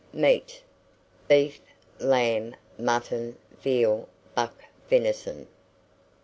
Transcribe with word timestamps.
MEAT. 0.13 0.63
Beef, 1.27 1.61
lamb, 1.99 2.55
mutton, 2.79 3.37
veal, 3.61 4.09
buck 4.33 4.55
venison. 4.89 5.47